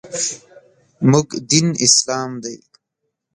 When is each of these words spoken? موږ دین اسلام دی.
موږ 1.09 1.27
دین 1.49 1.67
اسلام 1.85 2.31
دی. 2.43 2.55